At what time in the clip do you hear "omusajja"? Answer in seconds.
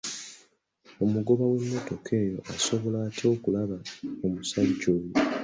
4.25-4.87